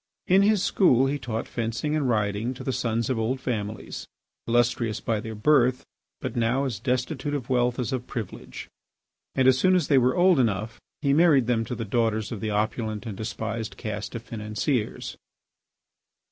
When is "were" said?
9.99-10.15